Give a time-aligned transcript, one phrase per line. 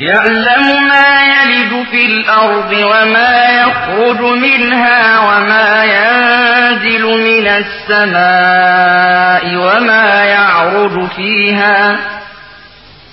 [0.00, 11.78] يعلم ما يلد في الأرض وما يخرج منها وما ينزل من السماء وما يعرج فيها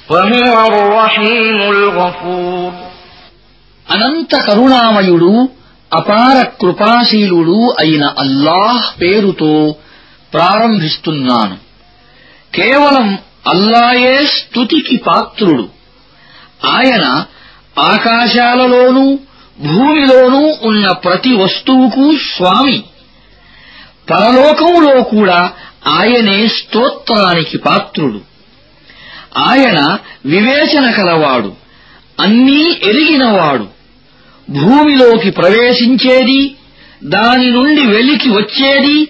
[0.09, 2.71] وهو الرحيم الغفور
[3.87, 5.31] అనంత కరుణామయుడు
[5.91, 9.53] అపార కృపాశీలుడు అయిన అల్లాహ్ పేరుతో
[10.33, 11.55] ప్రారంభిస్తున్నాను
[12.53, 13.07] కేవలం
[13.53, 15.65] అల్లాయే స్తుతికి పాత్రుడు
[16.64, 17.24] ఆయన
[17.78, 19.18] ఆకాశాలలోనూ
[19.60, 22.84] భూమిలోనూ ఉన్న ప్రతి వస్తువుకు స్వామి.
[24.10, 25.52] పరలోకంలో కూడా
[25.86, 28.20] ఆయనే స్తోత్రానికి పాత్రుడు.
[29.38, 31.52] ఆయన వివేచన కలవాడు
[32.20, 33.66] అన్నీ ఎరిగినవాడు.
[34.50, 36.56] భూమిలోకి ప్రవేశించేది
[37.04, 39.08] దాని నుండి వెలికి వచ్చేది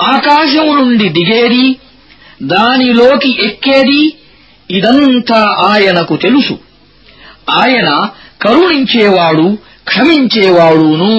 [0.00, 1.76] ఆకాశం నుండి దిగేది
[2.42, 4.14] దానిలోకి ఎక్కేది
[4.70, 6.67] ఇదంతా ఆయనకు తెలుసు.
[7.61, 7.89] ఆయన
[8.45, 9.47] కరుణించేవాడు
[9.89, 11.17] క్షమించేవాడును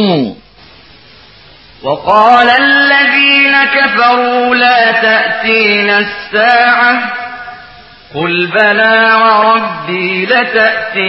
[1.85, 6.93] وقال الذين كفروا لا تأتينا الساعة
[8.15, 10.27] قل بلى وربي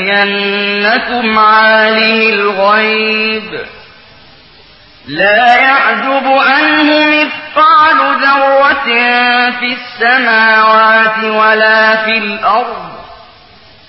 [0.05, 3.49] لتأتينكم عالم الغيب
[5.07, 8.87] لا يعجب عنه مثقال ذرة
[9.59, 12.85] في السماوات ولا في الأرض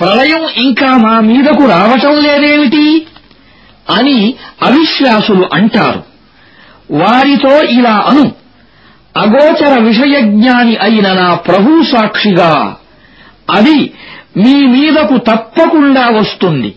[0.00, 3.06] ప్రళయం ఇంకా మా మీదకు రావటం లేదేమిటి?
[3.90, 6.02] అని అవిశ్వాసులు అంటారు.
[6.90, 8.32] వారితో ఇలా అను.
[9.16, 12.76] అగోచర విషయజ్ఞాని అయిన నా ప్రభు సాక్షిగా
[13.50, 13.92] అది
[14.36, 16.74] మీ మీదకు తప్పకుండా వస్తుంది.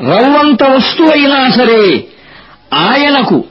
[0.00, 2.04] రవ్వంత వస్తువైనా సరే
[2.74, 3.44] ఆయనకు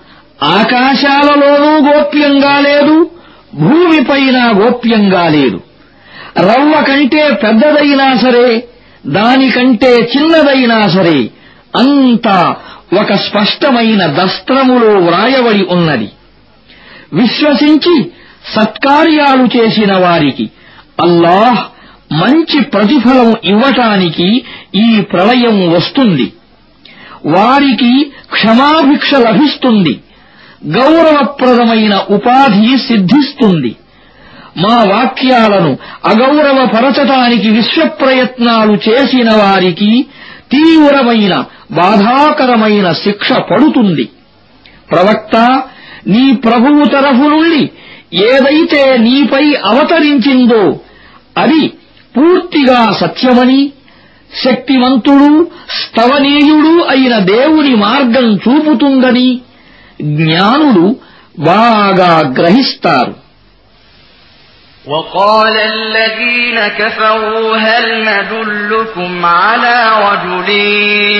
[0.43, 3.11] ఆకాశాలలోనూ గోప్యంగా లేదు
[3.53, 5.72] భూమిపైన గోప్యంగా లేదు.
[6.37, 8.63] రవ్వ కంటే పెద్దదైనా సరే
[9.07, 11.19] దానికంటే చిన్నదైనా సరే
[11.75, 12.55] అంతా
[13.01, 16.09] ఒక స్పష్టమైన దస్త్రములో వ్రాయబడి ఉన్నది.
[17.13, 18.11] విశ్వసించి
[18.55, 20.49] సత్కార్యాలు చేసిన వారికి
[21.01, 21.59] అల్లాహ్
[22.13, 24.45] మంచి ప్రతిఫలం ఇవ్వటానికి
[24.75, 26.33] ఈ ప్రళయం వస్తుంది.
[27.25, 29.99] వారికి క్షమాభిక్ష లభిస్తుంది.
[30.65, 33.75] గౌరవప్రదమైన ఉపాధి సిద్ధిస్తుంది.
[34.57, 40.05] మా వాక్యాలను అగౌరవపరచటానికి విశ్వప్రయత్నాలు చేసిన వారికి
[40.51, 44.09] తీవ్రమైన బాధాకరమైన శిక్ష పడుతుంది.
[44.91, 45.63] ప్రవక్త
[46.07, 47.69] నీ ప్రభువు తరఫు నుండి
[48.13, 50.79] ఏదైతే నీపై అవతరించిందో
[51.37, 51.73] అది
[52.17, 53.71] పూర్తిగా సత్యమని
[54.43, 59.41] శక్తివంతుడు స్తవనీయుడు అయిన దేవుని మార్గం చూపుతుందని
[60.01, 60.95] జ్ఞానులు
[61.39, 63.22] బాగా గ్రహిస్తారు.
[64.86, 70.48] وقال الذين كفروا هل ندلكم على رجل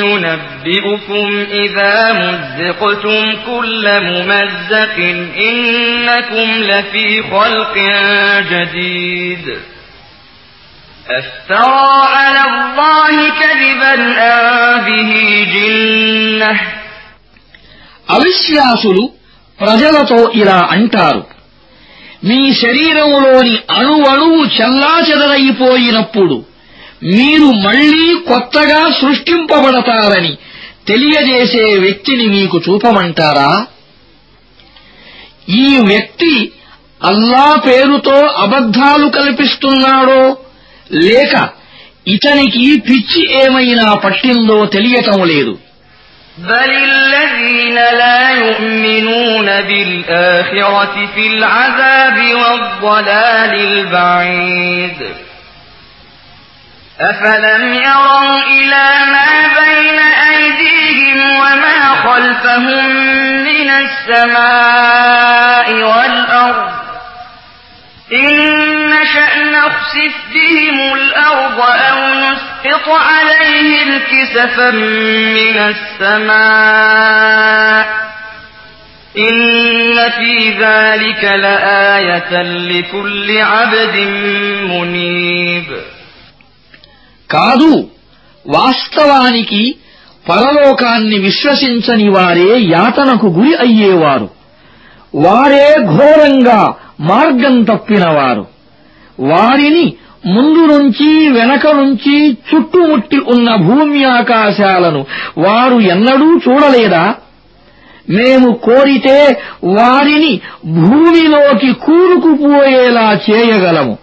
[0.00, 4.96] ينبئكم إذا مزقتم كل ممزق
[5.50, 7.74] إنكم لفي خلق
[8.50, 9.58] جديد
[11.10, 15.10] أفترى على الله كذبا أم به
[15.54, 16.52] جنة
[18.08, 19.02] అవిశ్వాసులు
[19.60, 21.22] ప్రజలతో ఇలా అంటారు
[22.27, 26.43] మీ శరీరంలోని అణువణువు చెల్లాచెదరైపోయినప్పుడు
[27.03, 30.37] మీరు మళ్ళీ కొత్తగా సృష్టింపబడతారని
[30.87, 33.65] తెలియజేసే వ్యక్తిని మీకు చూపమంటారా?
[35.49, 36.51] ఈ వ్యక్తి
[37.01, 40.37] అల్లా పేరుతో అబద్ధాలు కల్పిస్తున్నాడో
[40.91, 41.49] లేక
[42.07, 45.57] ఇతనికి పిచ్చి ఏమైనా పట్టిందో తెలియటం లేదు.
[46.37, 55.15] بل الذين لا يؤمنون بالآخرة في العذاب والضلال البعيد
[57.01, 62.85] أفلم يروا إلى ما بين أيديهم وما خلفهم
[63.43, 66.71] من السماء والأرض
[68.13, 71.97] إن نشأ نخسف بهم الأرض أو
[72.62, 77.86] نسقط عليهم كسفا من السماء
[79.18, 83.96] إن في ذلك لآية لكل عبد
[84.70, 85.64] منيب
[87.30, 87.88] కాదు
[88.46, 89.76] వాస్తవానికి
[90.26, 94.28] పరలోకాన్ని విశ్వసించని వారే యాతనకు గురి అయ్యేవారు
[95.14, 98.46] వారే ఘోరంగా మార్గం తప్పినవారు
[99.18, 105.05] వారిని ముందు నుంచి వెనక నుంచి చుట్టుముట్టి ఉన్న భూమి ఆకాశాలను
[105.37, 107.15] వారు ఎన్నడూ చూడలేదా?
[108.09, 113.97] మేము కోరితే వారిని భూమిలోకి కూరుకుపోయేలా చేయగలము.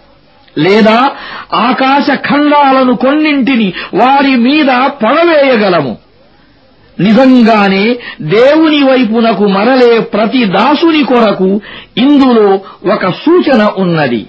[0.57, 1.11] లేదా
[1.53, 5.97] ఆకాశ ఖండాలను కొన్నింటిని వారి మీద పడవేయగలము.
[6.99, 11.61] నిజంగానే దేవుని వైపునకు మరలే ప్రతి దాసుని కొరకు
[11.97, 12.59] ఇందులో
[12.93, 14.25] ఒక సూచన ఉన్నది.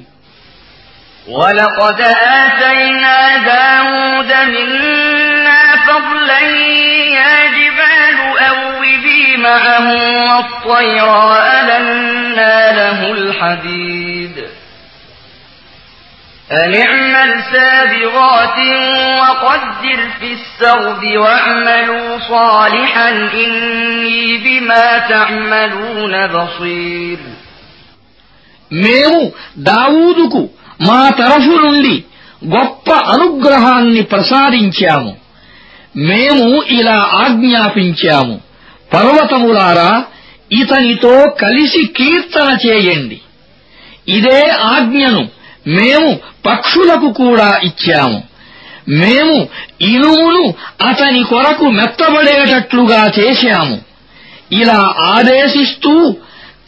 [1.28, 2.02] ولقد
[2.42, 6.40] آتينا داود منا فضلا
[7.20, 9.88] يا جبال أوبي معه
[10.28, 14.36] والطير وألنا له الحديد
[16.52, 18.58] أن اعمل سابغات
[19.20, 27.20] وقدر في السرد واعملوا صالحا إني بما تعملون بصير
[28.86, 29.20] మేము
[29.70, 30.42] దావూదుకు
[30.83, 32.05] మా తరఫు నుండి
[32.47, 35.17] గొప్ప అనుగ్రహాన్ని ప్రసాదించాము.
[35.97, 38.41] మేము ఇలా ఆజ్ఞాపించాము.
[38.95, 40.05] పర్వతములారా
[40.53, 43.21] ఇతనితో కలిసి కీర్తన చేయండి.
[44.09, 45.29] ఇదే ఆజ్ఞను
[45.67, 48.23] మేము పక్షులకు కూడా ఇచ్చాము.
[48.89, 49.49] మేము
[49.81, 50.55] ఇనుమును
[50.89, 53.81] అతని కొరకు మెత్తబడేటట్లుగా చేశాము.
[54.53, 56.17] ఇలా ఆదేశిస్తూ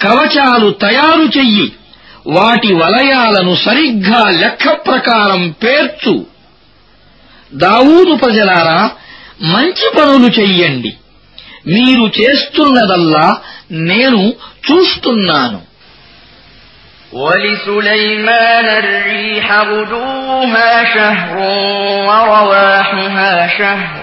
[0.03, 1.73] కవచాలు తయారు చెయ్యి.
[2.28, 6.14] వాటి వలయాలను సరిగ్గా లెక్క ప్రకారం పేర్చు
[7.52, 8.80] దావూదు ప్రజలారా
[9.54, 10.92] మంచి పనులు చెయ్యండి
[11.68, 13.28] మీరు చేస్తున్నదల్లా
[13.90, 14.22] నేను
[14.68, 15.60] చూస్తున్నాను
[17.14, 21.36] ولسليمان الريح غدوها شهر
[22.08, 24.03] ورواحها شهر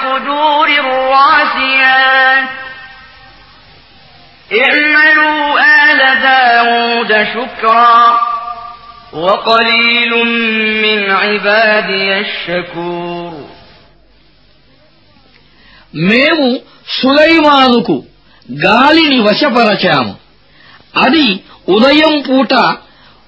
[0.00, 2.48] وقدور الراسيات
[4.52, 5.40] اعملوا
[5.82, 8.18] آل داود شكرا
[9.14, 10.12] وقليل
[10.84, 13.32] من عبادي الشكور
[16.10, 16.46] మేము
[16.96, 17.94] సులైమానుకు
[18.48, 20.14] గాలిని వశపరచాము
[21.04, 21.26] అది
[21.74, 22.52] ఉదయం పూట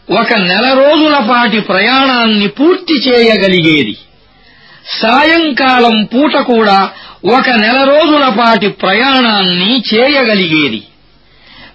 [0.08, 3.94] ఒక నెల రోజుల పాటి ప్రయాణాన్ని పూర్తి చేయగలిగేది
[4.87, 6.89] సాయంకాలం పూట కూడా
[7.37, 10.83] ఒక నెల రోజుల పాటి ప్రయాణాన్ని చేయగలిగేది.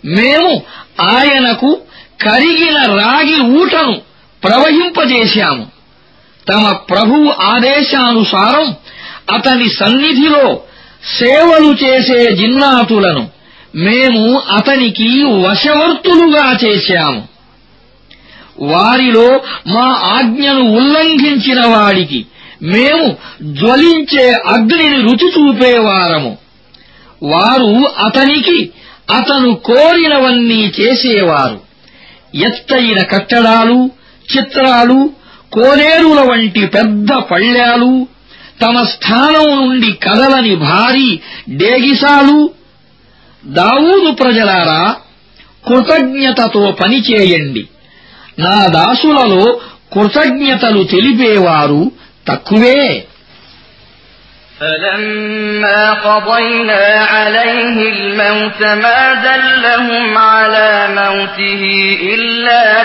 [0.04, 0.62] మేము
[1.00, 1.80] ఆయనకు
[2.22, 4.00] కరిగిన రాగి ఊటను
[4.44, 5.66] ప్రవహింపజేశాము.
[6.48, 8.74] తమ ప్రభువు ఆదేశానుసారం
[9.34, 10.60] అతని సన్నిధిలో
[11.18, 13.28] సేవలు చేసే జిన్నాతులను
[13.74, 17.28] మేము అతనికి వశవర్తులుగా చేశాము.
[18.60, 22.26] వారిలో మా ఆజ్ఞను ఉల్లంఘించిన వాడికి
[22.62, 26.38] మేము జ్వలించే అగ్నిని రుచి చూపేవారము
[27.22, 28.70] వారు అతనికి
[29.10, 31.60] అతను కోరినవన్నీ చేసేవారు.
[32.34, 33.90] ఎత్తైన కట్టడాలు
[34.36, 35.10] చిత్రాలు
[35.52, 38.06] కోనేరుల వంటి పెద్ద పళ్ళ్యాలు
[38.62, 42.50] తమ స్థానం నుండి కదలని భారీ డేగిసాలు
[43.46, 44.96] దావూదు ప్రజలారా
[45.66, 47.68] కృతజ్ఞతతో పనిచేయండి.
[48.38, 49.60] నా దాసులలో
[49.92, 51.92] కృతజ్ఞతలు తెలిపేవారు
[52.27, 52.83] తక్కువే
[54.59, 61.63] فلما قضينا عليه الموت ما دلهم على موته
[62.13, 62.83] إلا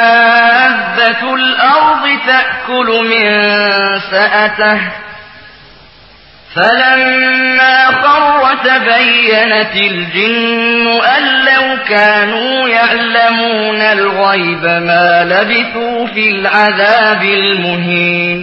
[0.00, 3.24] دابة الأرض تأكل من
[4.10, 4.80] سأته
[6.54, 10.86] فلما خر تبينت الجن
[11.16, 18.38] أن لو كانوا يعلمون الغيب ما لبثوا في العذاب المهين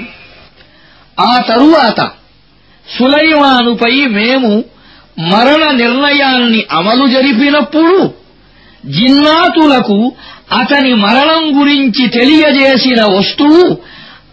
[1.17, 1.99] ఆ తరువాత
[2.87, 4.51] సులైమానుపై మేము
[5.31, 7.95] మరణ నిర్ణయాన్ని అమలు జరిపినప్పుడు
[8.97, 9.99] జిన్నాతులకు
[10.61, 13.63] అతని మరణం గురించి తెలియజేసిన వస్తువు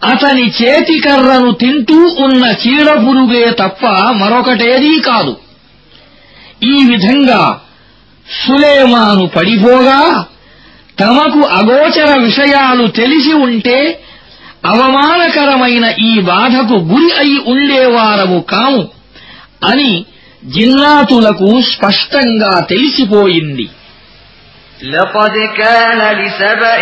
[0.04, 5.36] అతని చేతి కర్రను తింటూ ఉన్న చీడపురుగే తప్ప మరొకటేదీ కాదు.
[6.62, 7.60] ఈ విధంగా
[8.26, 10.24] సులేమాను పడిపోగా
[11.00, 14.04] తమకు అగోచర విషయాలు తెలిసి ఉంటే
[14.66, 18.88] అవమానకరమైన ఈ బాధకు గురి అయి ఉండేవారము కాము
[19.64, 20.04] అని
[20.44, 23.68] జిన్నాతులకు స్పష్టంగా తెలిసిపోయింది.
[24.82, 26.76] لقد كان لسبأ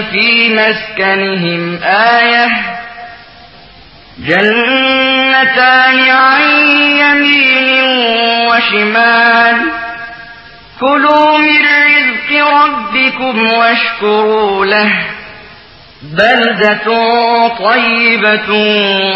[0.00, 2.48] في مسكنهم آية.
[4.18, 6.42] جنتان عن
[6.98, 7.82] يمين
[8.48, 9.56] وشمال.
[10.80, 14.92] كلوا من رزق ربكم واشكروا له.
[16.02, 16.86] بلدة
[17.48, 18.52] طيبة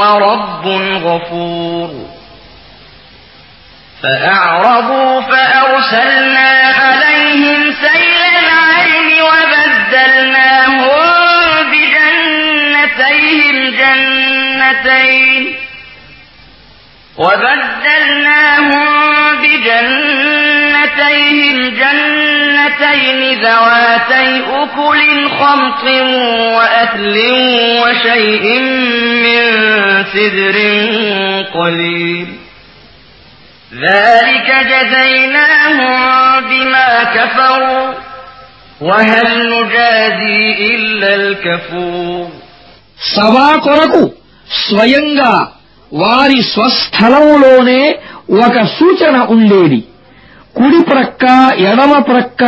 [0.01, 0.67] ورب
[1.05, 2.20] غفور.
[4.03, 10.87] فأعرضوا فأرسلنا عليهم سيل العلم وبدلناهم
[11.71, 15.43] بجنتيهم جنتين
[17.19, 18.89] وبدلناهم
[19.43, 21.11] بجنتيهم
[21.69, 25.85] جنتين ذواتي أكل خمط
[26.57, 27.17] وأكل
[27.83, 28.45] وشيء
[29.25, 29.43] من
[30.13, 30.57] سدر
[31.55, 32.40] قليل
[33.86, 35.80] ذلك جزيناهم
[36.42, 37.88] بما كفروا
[38.82, 40.42] وهل نجازي
[40.74, 42.28] إلا الكفور
[43.16, 44.04] సభా కొరకు
[44.48, 45.34] స్వయంగా
[45.92, 47.82] వారి స్వస్థలంలోనే
[48.46, 49.80] ఒక సూచన ఉండేది
[50.56, 51.24] కుడి ప్రక్క
[51.70, 52.44] ఎడమ ప్రక్క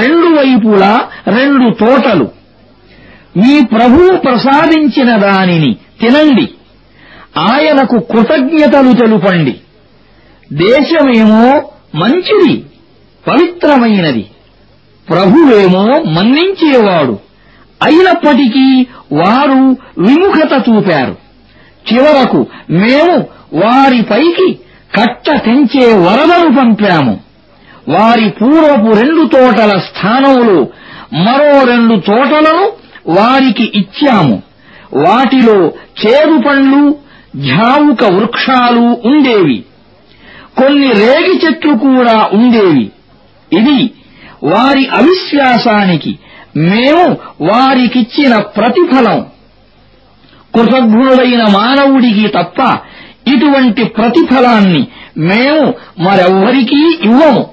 [0.00, 0.92] రెండు వైపులా
[1.38, 2.26] రెండు తోటలు
[3.36, 5.70] మీ ప్రభువు ప్రసాదించిన దానిని
[6.00, 6.46] తినండి
[7.48, 9.54] ఆయనకు కృతజ్ఞతలు తెలుపండి
[10.53, 12.65] దేశమేమో మంచిది
[13.27, 14.25] పవిత్రమైనది.
[15.09, 17.19] ప్రభువేమో మన్నించేవాడు.
[17.83, 21.17] అయినప్పటికీ వారు విముఖత చూపారు.
[21.93, 23.17] చివరకు మేము
[23.53, 24.59] వారిపైకి
[24.99, 27.19] కట్ట తెంచే వరదను పంపాము.
[27.89, 30.67] వారి పూర్వపు రెండు తోటల స్థానంలో
[31.13, 32.65] మరో రెండు తోటలను
[33.07, 34.41] వారికి ఇచ్చాము.
[34.93, 35.65] వాటిలో
[36.05, 36.95] చేదు పండ్లు
[37.35, 39.65] ఝావుక వృక్షాలు ఉండేవి.
[40.57, 42.91] కొన్ని రేగి చెట్లు కూడా ఉండేవి.
[43.53, 43.93] ఇది
[44.43, 46.19] వారి అవిశ్వాసానికి
[46.57, 49.25] మేము వారికిచ్చిన ప్రతిఫలం.
[50.55, 52.79] కృతజ్ఞుడైన మానవుడికి తప్ప
[53.27, 57.52] ఇటువంటి ప్రతిఫలాన్ని మేము మరెవ్వరికీ ఇవ్వము.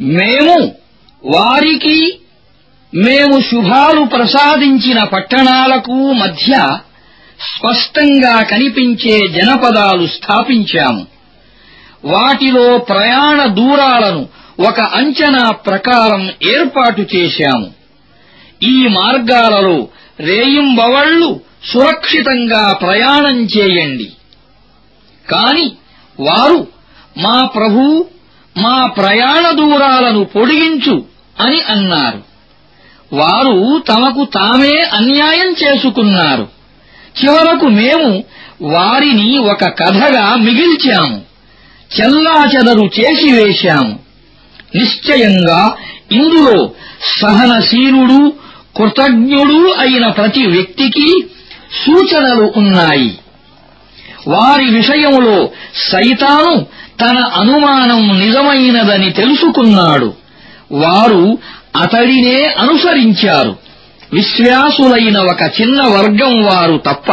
[0.00, 0.74] మేము
[1.24, 2.18] వారికి
[2.94, 6.78] మేము శుభాలు ప్రసాదించిన పట్టణాలకు మధ్య
[7.56, 11.06] స్పష్టంగా కనిపించే జనపదాలు స్థాపించాము.
[12.04, 14.28] వాటిలో ప్రయాణ దూరాలను
[14.60, 17.72] ఒక అంచనా ప్రకారం ఏర్పాటు చేశాము.
[18.62, 19.88] ఈ మార్గాలలో
[20.20, 24.12] రేయింబవళ్ళు సురక్షితంగా ప్రయాణం చేయండి.
[25.30, 25.72] కాని
[26.20, 26.68] వారు
[27.18, 28.04] మా ప్రభూ
[28.58, 31.04] మా ప్రయాణ దూరాలను పొడిగించు
[31.40, 32.22] అని అన్నారు.
[33.12, 36.48] వారు తమకు తామే అన్యాయం చేసుకున్నారు.
[37.24, 38.24] చివరకు మేము
[38.62, 41.22] వారిని ఒక కథగా మిగిల్చాము.
[42.00, 43.98] చెల్లాచెదరు చేసివేశాము
[44.74, 45.76] నిశ్చయంగా
[46.12, 46.70] ఇందులో
[47.20, 48.32] సహనశీలుడు
[48.76, 51.26] కృతజ్ఞుడు అయిన ప్రతి వ్యక్తికి
[51.86, 53.18] సూచనలు ఉన్నాయి.
[54.28, 55.48] వారి విషయంలో
[55.92, 56.66] సైతాను
[57.00, 60.14] తన అనుమానం నిజమైనదని తెలుసుకున్నాడు.
[60.72, 61.38] వారు
[61.76, 63.56] అతడినే అనుసరించారు.
[64.12, 67.12] విశ్వాసులైన ఒక చిన్న వర్గం వారు తప్ప.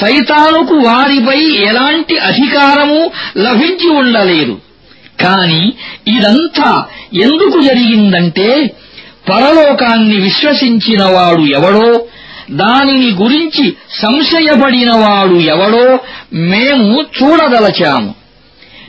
[0.00, 4.60] సైతానుకు వారిపై ఎలాంటి అధికారము లభించి ఉండలేదు.
[5.20, 5.72] కాని
[6.08, 6.84] ఇదంతా
[7.14, 8.74] ఎందుకు జరిగిందంటే
[9.28, 12.06] పరలోకాన్ని విశ్వసించినవాడు ఎవడో
[12.61, 13.65] దానిని గురించి
[14.01, 15.85] సంశయపడినవాడు ఎవడో
[16.51, 18.11] మేము చూడదలచాము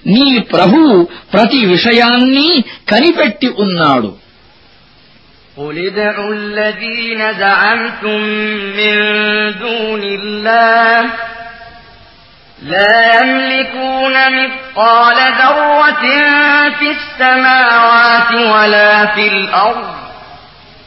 [0.06, 0.94] నీ ప్రభువు
[1.34, 2.48] ప్రతి విషయాన్ని
[2.92, 4.10] కనిపెట్టి ఉన్నాడు
[5.56, 8.18] قل ادعوا الذين زعمتم
[8.78, 8.94] من
[9.58, 10.98] دون الله
[12.62, 16.04] لا يملكون مثقال ذرة
[16.78, 19.86] في السماوات ولا في الأرض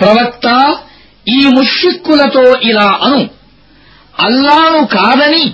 [0.00, 0.76] ప్రవక్త
[1.28, 3.30] ఈ ముష్రిక్కులతో ఇలా అను.
[4.20, 5.52] అల్లాను కాదని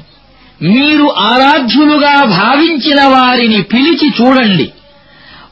[0.63, 4.73] మీరు ఆరాధ్యులుగా భావించిన వారిని పిలిచి చూడండి.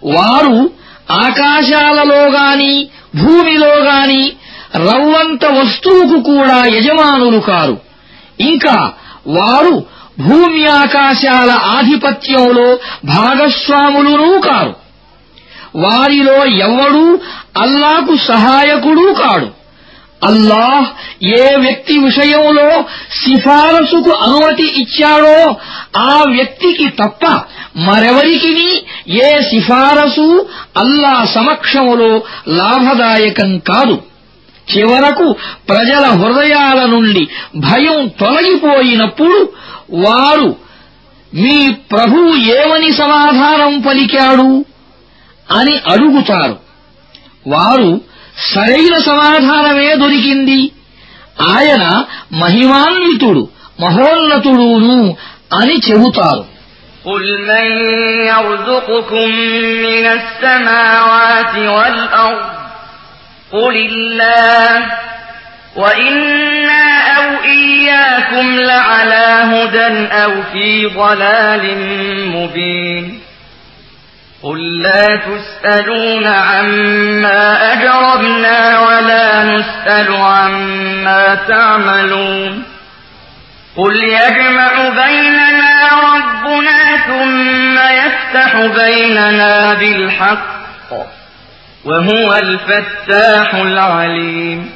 [0.04, 0.70] వారు
[1.10, 4.32] ఆకాశాలలో గాని భూమిలో గాని
[4.76, 7.80] రవ్వంత వస్తువుకు కూడా యజమానులు కారు.
[8.40, 8.92] ఇంకా
[9.26, 9.86] వారు
[10.20, 14.74] భూమి ఆకాశాల ఆధిపత్యంలో భాగస్వాములునూ కారు.
[15.76, 17.18] వారిలో ఎవ్వడూ
[17.58, 19.48] అల్లాకు సహాయకుడూ కాడు.
[20.24, 20.86] అల్లాహ్
[21.24, 25.56] ఏ వ్యక్తి విషయంలో సిఫారసుకు అనుమతి ఇచ్చాడో
[25.96, 27.40] ఆ వ్యక్తికి తప్ప
[27.76, 34.02] మరెవరికి ఏ సిఫారసు అల్లా సమక్షములో లాభదాయకం కాదు.
[34.76, 35.36] చివరకు
[35.68, 39.48] ప్రజల హృదయాల నుండి భయం తొలగిపోయినప్పుడు
[40.03, 40.49] వారు
[41.33, 41.57] మీ
[41.91, 44.49] ప్రభువు ఏమని సమాధానం పలికాడు
[45.47, 46.57] అని అడుగుతారు
[47.45, 47.89] వారు
[48.47, 50.59] సరైన సమాధానమే దొరికింది
[51.53, 51.83] ఆయన
[52.41, 53.43] మహిమాన్వితుడు
[53.81, 54.99] మహోన్నతుడును
[55.59, 56.43] అని చెబుతారు
[57.05, 57.67] قل من
[58.25, 59.27] يرزقكم
[59.85, 62.49] من السماوات والأرض
[63.51, 64.75] قل الله
[65.76, 71.78] وإنا أو إياكم لعلى هدى أو في ضلال
[72.28, 73.20] مبين
[74.42, 82.62] قل لا تسألون عما أجربنا ولا نسأل عما تعملون
[83.76, 90.56] قل يجمع بيننا ربنا ثم يفتح بيننا بالحق
[91.84, 94.70] وهو الفتاح العليم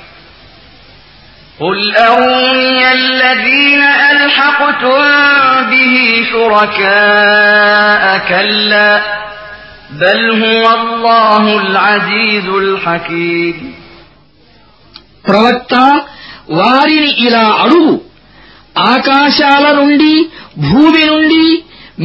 [1.59, 4.99] قل أروني الذين ألحقتم
[5.71, 5.93] به
[6.31, 9.01] شركاء كلا
[9.91, 13.55] بل هو الله العزيز الحكيم
[15.25, 15.73] ప్రవక్త
[16.59, 17.93] వారిని ఇలా అడుగు
[18.91, 20.13] ఆకాశాల నుండి
[20.67, 21.45] భూమి నుండి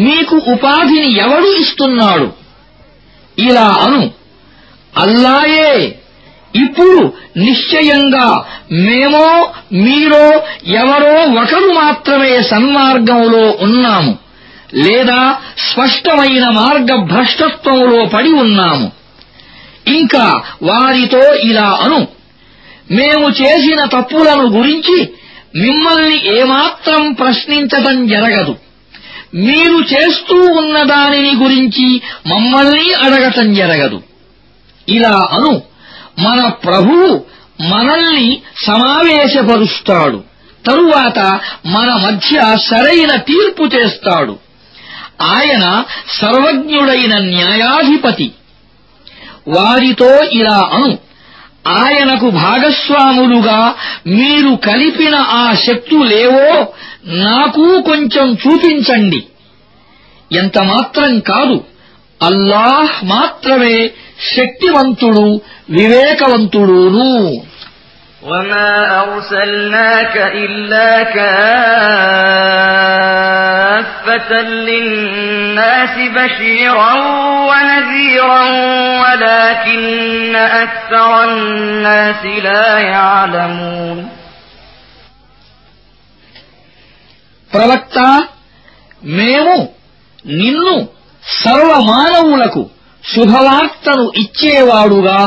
[0.04, 2.28] మీకు ఉపాధిని ఎవడు ఇస్తున్నాడు
[3.38, 4.02] ఇలా అను
[4.94, 5.72] అల్లాయే
[6.55, 14.17] ఇప్పుడు నిశ్చయంగా మేమో మీరో ఎవరో ఒకరు మాత్రమే సన్మార్గంలో ఉన్నాము.
[14.75, 15.35] లేదా
[15.71, 18.91] స్పష్టమైన మార్గ భ్రష్టత్వంలో పడి ఉన్నాము.
[19.87, 22.07] ఇంకా వారితో ఇలా అను.
[22.91, 25.09] మేము చేసిన తప్పులను గురించి
[25.55, 28.55] మిమ్మల్ని ఏమాత్రం ప్రశ్నించటం జరగదు.
[29.33, 34.01] మీరు చేస్తూ ఉన్న దానిని గురించి మమ్మల్ని అడగటం జరగదు.
[34.89, 35.61] ఇలా అను.
[36.19, 37.25] మన ప్రభువు
[37.61, 40.23] మనల్ని సమావేశపరుస్తాడు.
[40.65, 41.19] తరువాత
[41.65, 44.39] మన మధ్య సరైన తీర్పు చేస్తాడు.
[45.21, 45.83] ఆయన
[46.21, 48.31] సర్వజ్ఞుడైన న్యాయాధిపతి.
[49.47, 50.97] వారితో ఇలా అను
[51.67, 53.75] ఆయనకు భాగస్వాములుగా
[54.07, 56.67] మీరు కలిపిన ఆ శక్తులేవో
[57.05, 59.23] నాకు కొంచెం చూపించండి.
[60.31, 61.63] ఎంతమాత్రం కాదు
[62.20, 63.76] అల్లాహ్ మాత్రమే
[64.34, 65.26] శక్తివంతుడు
[65.76, 67.12] వివేకవంతుడును
[68.22, 68.70] وما
[69.04, 70.90] أرسلناك إلا
[73.10, 74.30] كافة
[74.68, 76.92] للناس بشيرا
[77.48, 78.42] ونذيرا
[79.02, 83.98] ولكن أكثر الناس لا يعلمون
[87.50, 87.98] ప్రవక్త
[89.18, 89.56] మేము
[90.24, 90.74] నిన్ను
[91.24, 92.62] సర్వమానవులకు
[93.04, 95.18] శుభవార్తను ఇచ్చేవాడుగా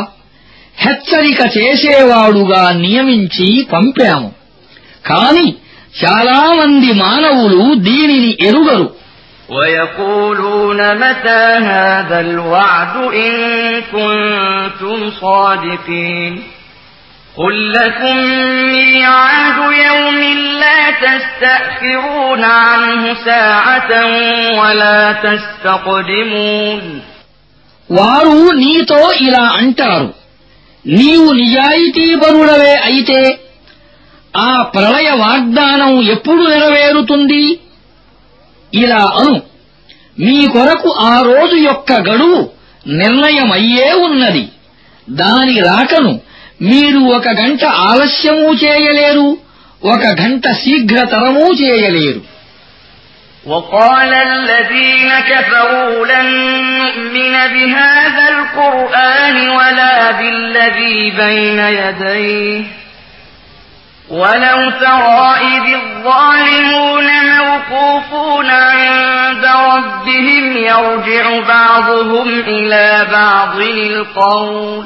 [0.77, 4.29] హెచ్చరిక చేసేవాడుగా నియమించి పంపాము
[5.05, 5.47] కాని
[6.01, 8.87] చాలామంది మానవులు దీనిని ఎరుగరు
[9.49, 13.33] ويقولون متى هذا الوعد إن
[13.93, 16.33] كنتم صادقين
[17.37, 18.17] قل لكم
[18.73, 20.19] ميعاد يوم
[20.55, 23.91] لا تستأخرون عنه ساعة
[24.59, 26.83] ولا تستقدمون
[27.89, 30.09] వారు నీతో ఇలా అంటారు
[30.85, 33.19] నీవు నిజాయితీపరుడవే అయితే
[34.33, 37.43] ఆ ప్రళయ వాగ్దానం ఎప్పుడు నెరవేరుతుంది
[38.73, 39.35] ఇలా అను
[40.17, 42.41] మీ కొరకు ఆ రోజు యొక్క గడువు
[42.99, 44.43] నిర్ణయమయ్యే ఉన్నది
[45.07, 46.13] దాని రాకను
[46.69, 49.27] మీరు ఒక గంట ఆలస్యమూ చేయలేరు
[49.93, 52.21] ఒక గంట శీఘ్రతరమూ చేయలేరు
[53.45, 56.27] وقال الذين كفروا لن
[56.77, 62.63] نؤمن بهذا القرآن ولا بالذي بين يديه
[64.11, 74.85] ولو ترى إذ الظالمون موقوفون عند ربهم يرجع بعضهم إلى بعض القول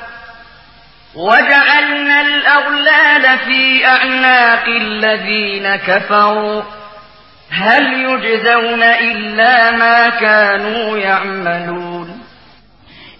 [1.14, 6.62] وجعلنا الأغلال في أعناق الذين كفروا
[7.50, 12.08] هل يجزون إلا ما كانوا يعملون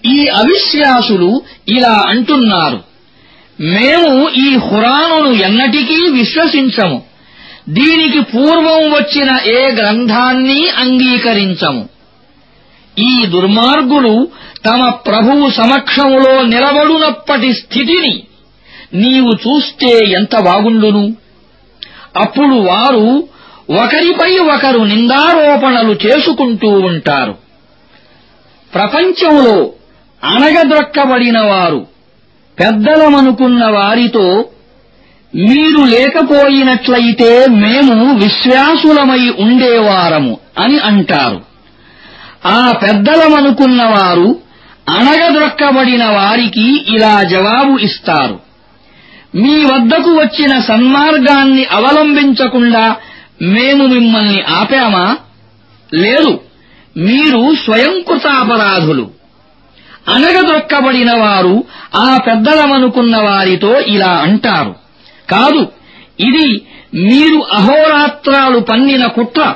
[0.05, 1.31] ఈ అవిశ్వాసులు
[1.77, 2.79] ఇలా అంటున్నారు
[3.75, 4.12] మేము
[4.45, 6.99] ఈ ఖురానును ఎన్నటికీ విశ్వసించము
[7.69, 11.83] దీనికి పూర్వం వచ్చిన ఏ గ్రంథాన్ని అంగీకరించము
[12.97, 14.14] ఈ దుర్మార్గులు
[14.65, 18.24] తమ ప్రభువు సమక్షములో నిలబడునప్పటి స్థితిని
[18.93, 21.15] నీవు చూస్తే ఎంత బాగుండును?
[22.15, 23.28] అప్పుడు వారు
[23.69, 27.36] ఒకరిపై ఒకరు నిందారోపణలు చేసుకుంటూ ఉంటారు.
[28.74, 29.74] ప్రపంచంలో
[30.24, 31.88] అణగద్రొక్కబడిన వారు
[32.60, 34.45] పెద్దలమనుకున్న వారితో
[35.36, 41.41] మీరు లేకపోయినట్లయితే మేము విశ్వాసులమై ఉండేవారము అని అంటారు.
[42.45, 43.86] ఆ పెద్దలమనుకున్న
[44.89, 48.39] వారు వారికి ఇలా జవాబు ఇస్తారు.
[49.36, 52.96] మీ వద్దకు వచ్చిన సన్మార్గాన్ని అవలంబించకుండా
[53.41, 55.17] మేము మిమ్మల్ని ఆపామా?
[55.94, 56.41] లేదు
[56.98, 59.12] మీరు స్వయంకృతాపరాధులు.
[60.08, 61.63] అనగదొక్కబడిన వారు
[61.96, 64.76] ఆ పెద్దలమనుకున్న వారితో ఇలా అంటారు.
[65.30, 65.72] కాదు
[66.20, 66.62] ఇది
[66.96, 69.56] మీరు అహోరాత్రాలు పన్నిన కుట్ర.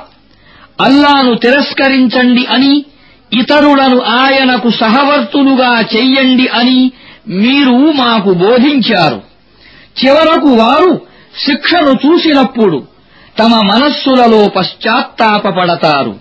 [0.82, 2.86] అల్లాను తిరస్కరించండి అని
[3.34, 6.92] ఇతరులను ఆయనకు సహవర్తులుగా చెయ్యండి అని
[7.28, 9.22] మీరు మాకు బోధించారు.
[10.06, 11.02] చివరకు వారు
[11.46, 12.88] శిక్షను చూసినప్పుడు
[13.40, 16.16] తమ మనస్సులలో పశ్చాత్తాపపడతారు.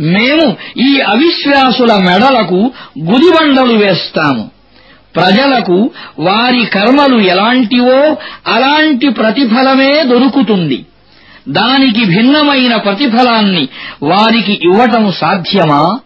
[0.00, 4.50] మేము ఈ అవిశ్వాసుల మెడలకు గుదిబండలు వేస్తాము.
[5.16, 10.86] ప్రజలకు వారి కర్మలు ఎలాంటివో అలాంటి ప్రతిఫలమే దొరుకుతుంది.
[11.48, 13.68] దానికి భిన్నమైన ప్రతిఫలాన్ని
[14.02, 16.00] వారికి ఇవ్వటం సాధ్యమా?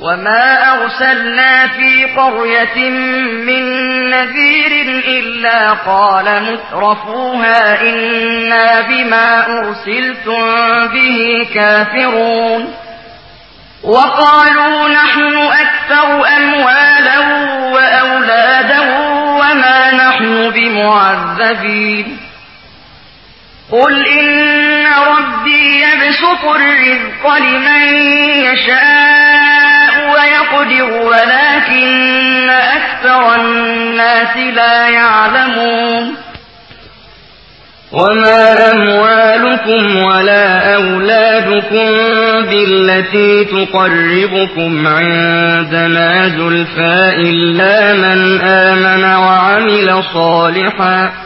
[0.00, 2.90] وما أرسلنا في قرية
[3.46, 3.62] من
[4.10, 10.44] نذير إلا قال مترفوها إنا بما أرسلتم
[10.86, 12.74] به كافرون
[13.84, 17.18] وقالوا نحن أكثر أموالا
[17.72, 18.80] وأولادا
[19.10, 22.18] وما نحن بمعذبين
[23.72, 27.82] قل إن ربي يبسط الرزق لمن
[28.44, 29.45] يشاء
[30.16, 36.14] ويقدر ولكن أكثر الناس لا يعلمون.
[37.92, 41.90] وما أموالكم ولا أولادكم
[42.50, 51.25] بالتي تقربكم عندنا زلفى إلا من آمن وعمل صالحا.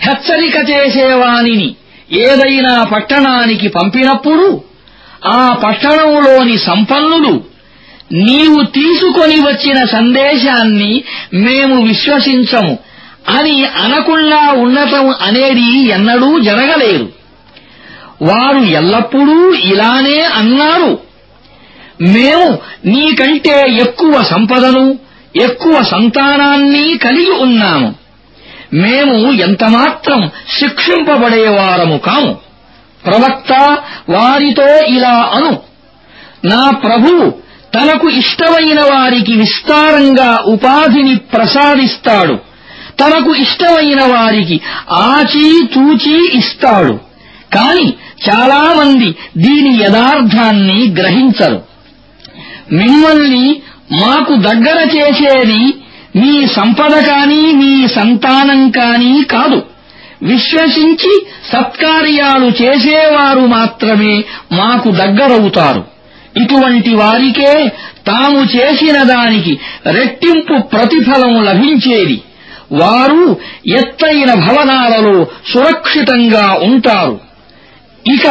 [0.00, 1.76] హెచ్చరిక చేసేవానిని
[2.12, 4.62] ఏదైనా పట్టణానికి పంపినప్పుడు
[5.26, 7.56] ఆ పట్టణంలోని సంపన్నులు
[8.12, 11.04] నీవు తీసుకొని వచ్చిన సందేశాన్ని
[11.34, 12.78] మేము విశ్వసించము
[13.28, 17.12] అని అనకుండా ఉండటం అనేది ఎన్నడూ జరగలేదు.
[18.22, 20.98] వారు ఎల్లప్పుడూ ఇలానే అన్నారు.
[22.00, 24.98] మేము నీకంటే ఎక్కువ సంపదను
[25.36, 27.94] ఎక్కువ సంతానాన్ని కలిగి ఉన్నాము.
[28.74, 32.36] మేము ఎంతమాత్రం శిక్షింపబడేవారము కాము.
[33.06, 33.78] ప్రవక్త
[34.10, 35.58] వారితో ఇలా అను
[36.44, 42.38] నా ప్రభువు తనకు ఇష్టమైన వారికి విస్తారంగా ఉపాధిని ప్రసాదిస్తాడు.
[43.00, 47.00] తనకు ఇష్టమైన వారికి ఆచీతూచీ ఇస్తాడు.
[47.54, 47.94] కాని
[48.30, 51.62] చాలామంది దీని యథార్థాన్ని గ్రహించరు.
[52.72, 55.74] మిమ్మల్ని మాకు దగ్గర చేసేది
[56.16, 59.62] మీ సంపద కాని మీ సంతానం కాని కాదు.
[60.22, 65.84] విశ్వసించి సత్కార్యాలు చేసేవారు మాత్రమే మాకు దగ్గరవుతారు.
[66.36, 67.68] ఇటువంటి వారికే
[68.06, 72.22] తాము చేసిన దానికి రెట్టింపు ప్రతిఫలం లభించేది.
[72.72, 77.20] వారు ఎత్తైన భవనాలలో సురక్షితంగా ఉంటారు.
[78.14, 78.26] ఇక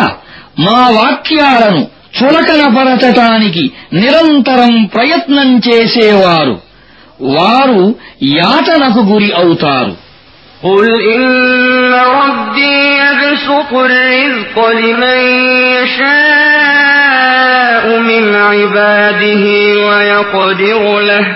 [0.59, 1.87] మా వాక్యాలను
[2.23, 6.65] చులకనపరచటానికి నిరంతరం ప్రయత్నం చేసేవారు.
[7.36, 7.82] వారు
[8.38, 9.94] యాతనకు గురి అవుతారు
[10.68, 10.84] قل
[11.14, 11.24] إن
[12.18, 15.20] ربي يبسط الرزق لمن
[15.76, 19.44] يشاء من عباده
[19.86, 21.26] ويقدر له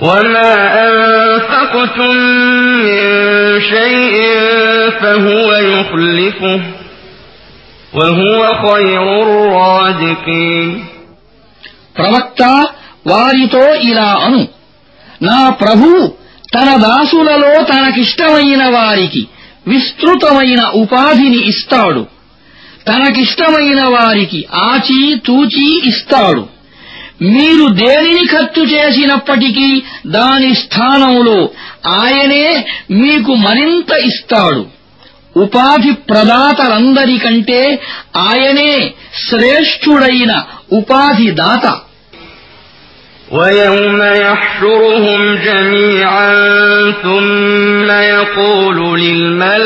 [0.00, 0.54] وما
[0.88, 2.14] أنفقتم
[2.86, 3.02] من
[3.74, 4.16] شيء
[5.00, 6.60] فهو يخلفه
[7.94, 10.68] وهو خير الرازقين
[11.96, 12.42] ప్రవక్త
[13.07, 14.47] వారితో ఇలా అను.
[15.21, 16.13] నా ప్రభు
[16.55, 19.27] తన దాసులలో తనకిష్టమైన వారికి
[19.67, 22.07] విస్తృతమైన ఉపాధిని ఇస్తాడు.
[22.87, 26.47] తనకిష్టమైన వారికి ఆచీ తూచీ ఇస్తాడు.
[27.21, 31.49] మీరు దేనిని ఖర్చు చేసినప్పటికీ దాని స్థానంలో
[31.87, 34.65] ఆయనే మీకు మరింత ఇస్తాడు.
[35.37, 37.79] ఉపాధి ప్రదాతలందరికంటే
[38.17, 38.93] ఆయనే
[39.29, 41.79] శ్రేష్ఠుడైన ఉపాధి దాత
[43.33, 46.33] ويوم يحشرهم جميعا
[47.03, 49.63] ثم يقول للملائكة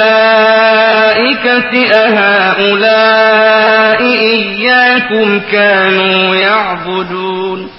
[1.93, 7.69] أهؤلاء إياكم كانوا يعبدون؟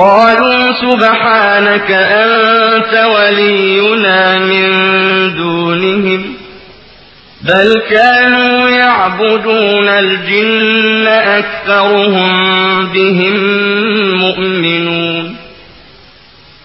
[0.00, 4.70] قالوا سبحانك أنت ولينا من
[5.36, 6.39] دونهم.
[7.42, 12.32] بل كانوا يعبدون الجن أكثرهم
[12.92, 13.36] بهم
[14.16, 15.36] مؤمنون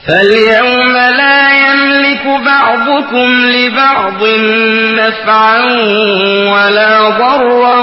[0.08, 4.24] فاليوم لا يملك بعضكم لبعض
[5.00, 5.60] نفعا
[6.54, 7.80] ولا ضرا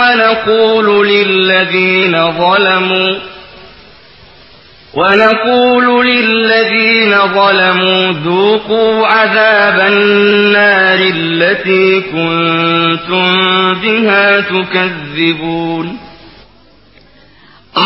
[0.00, 3.14] ونقول للذين ظلموا
[4.93, 13.25] ونقول للذين ظلموا ذوقوا عذاب النار التي كنتم
[13.75, 15.87] بها تكذبون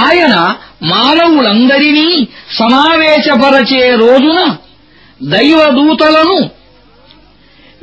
[0.03, 0.33] ఆయన
[0.85, 2.09] మానవులందరినీ
[2.59, 4.39] సమావేశపరచే రోజున
[5.21, 6.39] దైవదూతలను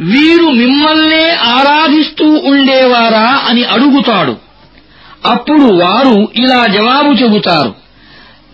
[0.07, 1.25] వీరు మిమ్మల్నే
[1.57, 4.35] ఆరాధిస్తూ ఉండేవారా అని అడుగుతాడు
[5.27, 7.73] అప్పుడు వారు ఇలా జవాబు చెబుతారు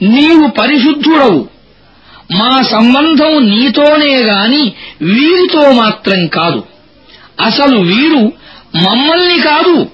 [0.02, 1.48] నీవు పరిశుద్ధుడవు.
[2.32, 6.64] మా సంబంధం నీతోనే గాని వీరితో మాత్రం కాదు.
[7.42, 8.34] అసలు వీరు
[8.76, 9.88] మమ్మల్ని కాదు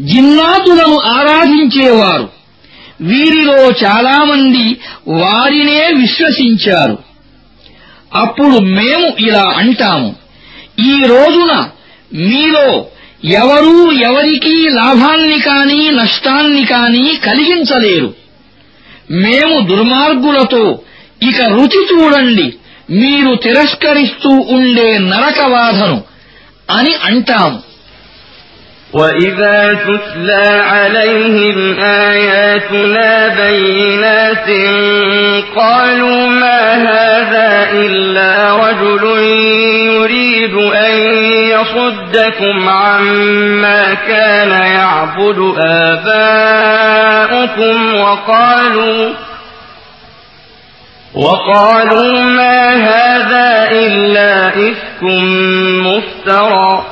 [0.00, 2.28] జిన్నాతులను ఆరాధించేవారు.
[3.00, 4.76] వీరిలో చాలామంది
[5.08, 6.98] వారినే విశ్వసించారు.
[8.14, 10.16] అప్పుడు మేము ఇలా అంటాము
[10.80, 11.68] ఈ రోజున
[12.14, 12.86] మీలో
[13.24, 18.21] ఎవరూ ఎవరికీ లాభాన్ని కానీ నష్టాన్ని కానీ కలిగించలేరు.
[19.12, 20.80] మేము దుర్మార్గులతో
[21.22, 22.56] ఇక రుచి చూడండి
[22.90, 26.02] మీరు తిరస్కరిస్తూ ఉండే నరకవాధను
[26.70, 27.71] అని అంటాము.
[28.92, 34.48] وَإِذَا تُتْلَى عَلَيْهِمْ آيَاتُنَا بَيِّنَاتٍ
[35.56, 39.04] قَالُوا مَا هَذَا إِلَّا رَجُلٌ
[39.96, 40.96] يُرِيدُ أَن
[41.54, 47.14] يَصُدَّكُمْ عَمَّا كَانَ يَعْبُدُ آبَاؤُكُمْ
[47.94, 49.12] وَقَالُوا
[51.14, 55.02] وَقَالُوا مَا هَذَا إِلَّا إِفْكٌ
[55.86, 56.91] مُفْتَرًى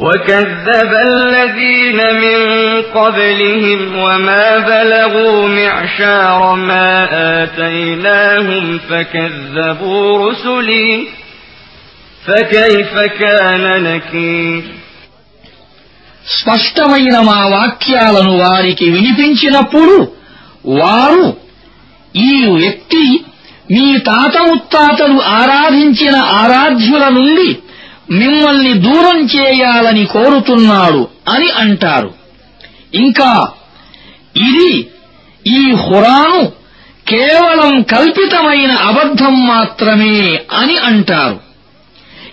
[0.00, 2.40] وكذب الذين من
[2.94, 6.90] قبلهم وما بلغوا معشار ما
[7.42, 10.90] آتيناهم فكذبوا رسلي
[12.26, 14.62] فكيف كان نكير
[16.36, 19.96] స్పష్టమైన మా వాక్యాలను వారికి వినిపించినప్పుడు
[20.80, 21.26] వారు
[22.14, 23.04] ఈ వ్యక్తి
[23.74, 27.48] మీ తాత ముత్తాతలు ఆరాధించిన ఆరాధ్యుల నుండి
[28.11, 32.13] మిమ్మల్ని దూరం చేయాలని కోరుతున్నాడు అని అంటారు.
[32.93, 33.51] ఇంకా
[34.37, 34.87] ఇది
[35.47, 36.51] ఈ హురాను
[37.07, 41.39] కేవలం కల్పితమైన అబద్ధం మాత్రమే అని అంటారు.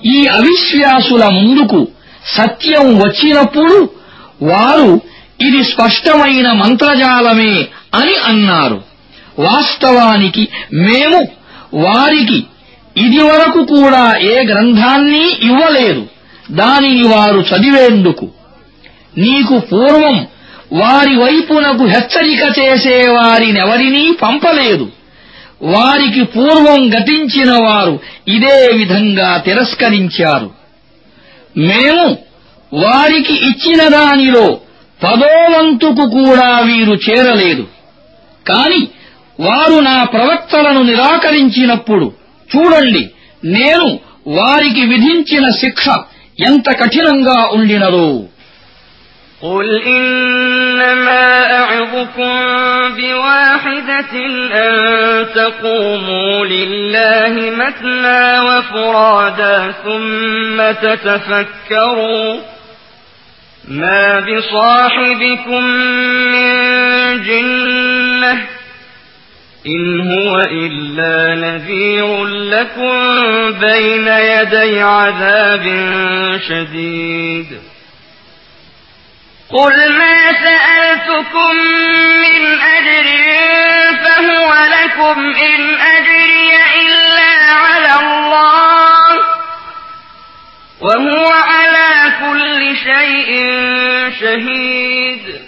[0.07, 1.89] ఈ అవిశ్వాసుల ముందుకు
[2.27, 3.91] సత్యం వచ్చినప్పుడు
[4.43, 5.01] వారు
[5.41, 8.83] ఇది స్పష్టమైన మంత్రజాలమే అని అన్నారు.
[9.39, 11.29] వాస్తవానికి మేము
[11.75, 12.47] వారికి
[12.99, 16.07] ఇదివరకు కూడా ఏ గ్రంథాన్ని ఇవ్వలేదు.
[16.51, 18.29] దానిని వారు చదివేందుకు.
[19.19, 20.27] నీకు పూర్వం
[20.73, 24.91] వారి వైపునకు హెచ్చరిక చేసేవారినెవరినీ పంపలేదు.
[25.63, 30.51] వారికి పూర్వం గతించిన వారు ఇదే విధంగా తిరస్కరించారు.
[31.57, 32.19] మేము
[32.75, 34.59] వారికి ఇచ్చిన దానిలో
[35.03, 37.67] పదోవంతుకు కూడా వీరు చేరలేదు.
[38.49, 38.89] కాని
[39.41, 42.13] వారు నా ప్రవక్తలను నిరాకరించినప్పుడు
[42.50, 43.04] చూడండి
[43.44, 43.88] నేను
[44.38, 45.86] వారికి విధించిన శిక్ష
[46.40, 48.08] ఎంత కఠినంగా ఉండినదో
[49.42, 51.26] قل إنما
[51.62, 52.34] أعظكم
[52.98, 54.14] بواحدة
[54.64, 54.74] أن
[55.36, 62.30] تقوموا لله مثنى وفرادا ثم تتفكروا
[63.68, 65.64] ما بصاحبكم
[66.34, 66.50] من
[67.24, 68.38] جنة
[69.69, 72.93] إن هو إلا نذير لكم
[73.53, 75.65] بين يدي عذاب
[76.49, 77.61] شديد.
[79.51, 81.57] قل ما سألتكم
[82.25, 83.07] من أجر
[84.05, 86.51] فهو لكم إن أجري
[86.83, 89.19] إلا على الله.
[90.81, 93.31] وهو على كل شيء
[94.21, 95.48] شهيد.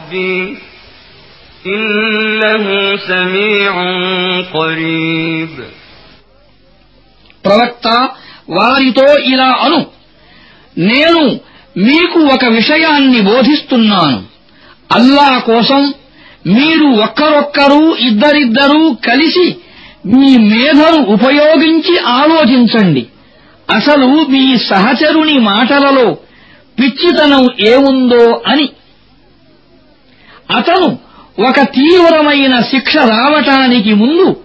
[1.68, 2.64] إنه
[3.08, 3.72] سميع
[4.52, 5.52] قريب
[7.44, 7.86] ప్రవక్త
[8.50, 9.80] వారితో ఇలా అను
[10.82, 11.22] నేను
[11.80, 14.18] మీకు ఒక విషయాన్ని బోధిస్తున్నాను
[14.90, 15.82] అల్లా కోసం
[16.56, 19.46] మీరు ఒక్కరొక్కరు ఇద్దరిద్దరూ కలిసి
[20.12, 23.04] మీ మేధను ఉపయోగించి ఆలోచించండి
[23.68, 26.08] అసలు మీ సహచరుని మాటలలో
[26.78, 28.66] పిచ్చితనం ఏముందో అని
[30.55, 30.99] అతను
[31.47, 34.43] ఒక తీవ్రమైన శిక్ష రావటానికి ముందు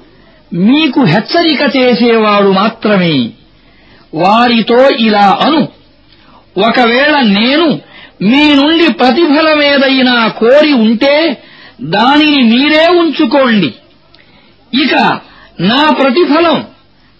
[0.52, 3.30] మీకు హెచ్చరిక చేసేవాడు మాత్రమే.
[4.14, 5.68] వారితో ఇలా అను.
[6.68, 7.80] ఒకవేళ నేను
[8.22, 11.42] మీ నుండి ప్రతిఫలమేదైనా కోరి ఉంటే
[11.82, 13.74] దానిని మీరే ఉంచుకోండి.
[14.82, 15.20] ఇక
[15.60, 16.66] నా ప్రతిఫలం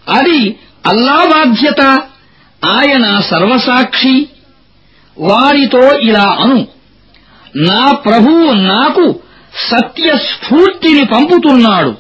[0.09, 0.57] అది
[0.87, 1.81] అల్లా బాధ్యత
[2.65, 4.27] ఆయన సర్వసాక్షి.
[5.19, 6.76] వారితో ఇలా అను.
[7.57, 9.21] నా ప్రభువు నాకు
[9.71, 11.95] సత్య స్ఫూర్తిని పంపుతున్నాడు.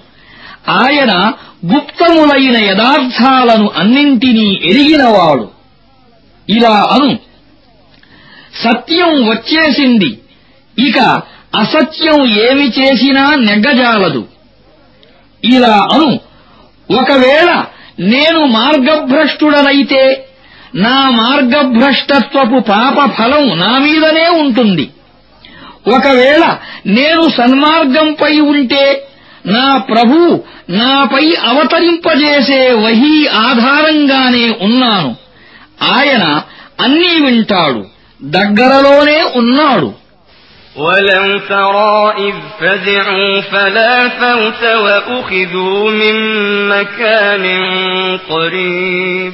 [0.69, 1.33] ఆయన
[1.75, 5.51] గుప్తములైన యథార్థాలను అన్నింటినీ ఎరిగినవాడు.
[6.49, 7.19] ఇలా అను.
[8.55, 10.19] సత్యం వచ్చేసింది.
[10.79, 10.99] ఇక
[11.55, 14.29] అసత్యం ఏమి చేసినా నెగ్గజాలదు.
[15.45, 16.21] ఇలా అను.
[16.99, 17.65] ఒకవేళ
[18.01, 20.29] నేను మార్గభ్రష్టుడనైతే
[20.75, 24.91] నా మార్గభ్రష్టత్వపు పాప ఫలం నా మీదనే ఉంటుంది.
[25.86, 26.44] ఒకవేళ
[26.89, 28.84] నేను సన్మార్గంపై ఉంటే
[29.48, 30.18] నా ప్రభు
[30.80, 33.16] నాపై అవతరింపజేసే వహీ
[33.48, 35.12] ఆధారంగానే ఉన్నాను
[35.94, 36.26] ఆయన
[36.80, 37.82] అన్నీ వింటాడు
[38.20, 39.89] దగ్గరలోనే ఉన్నాడు
[40.78, 46.16] ولو ترى إذ فزعوا فلا فوت وأخذوا من
[46.70, 47.46] مكان
[48.30, 49.34] قريب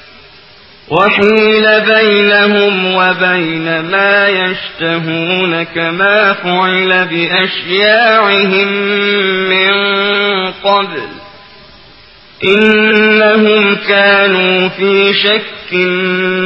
[0.90, 8.68] وحيل بينهم وبين ما يشتهون كما فعل بأشياعهم
[9.52, 9.72] من
[10.64, 11.08] قبل
[12.44, 15.70] إنهم كانوا في شك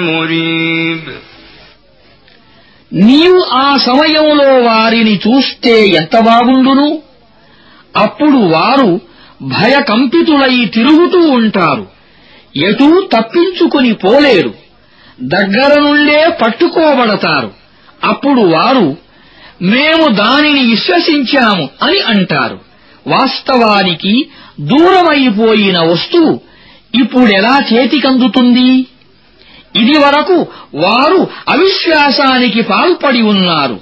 [0.09, 1.05] مريب
[2.93, 6.89] నీవు ఆ సమయంలో వారిని చూస్తే ఎంత బాగుండును
[7.95, 8.91] అప్పుడు వారు
[9.55, 11.85] భయకంపితులై తిరుగుతూ ఉంటారు
[12.58, 14.54] ఎటూ తప్పించుకుని పోలేరు.
[15.22, 17.52] దగ్గర నుండే పట్టుకోబడతారు.
[18.04, 18.98] అప్పుడు వారు
[19.62, 22.60] మేము దానిని విశ్వసించాము అని అంటారు.
[23.08, 24.30] వాస్తవానికి
[24.60, 26.42] దూరమైపోయిన వస్తువు
[26.96, 28.88] ఇప్పుడెలా చేతికందుతుంది?
[29.76, 33.82] ఇది వరకు వారు అవిశ్వాసానికి పాల్పడి ఉన్నారు.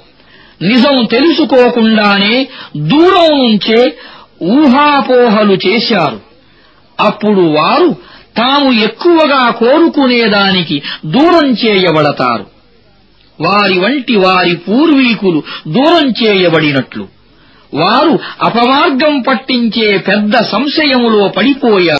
[0.62, 2.46] నిజం తెలుసుకోకుండానే
[2.76, 3.96] దూరం నుంచే
[4.42, 6.20] ఊహాపోహలు చేశారు.
[7.00, 7.96] అప్పుడు వారు
[8.36, 12.46] తాము ఎక్కువగా కోరుకునేదానికి దూరం చేయబడతారు.
[13.40, 17.08] వారి వంటి వారి పూర్వీకులు దూరం చేయబడినట్లు.
[17.74, 21.92] వారు అపమార్గం పట్టించే పెద్ద సంశయములో పడిపోయారు.